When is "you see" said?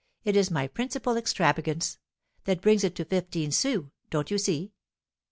4.31-4.71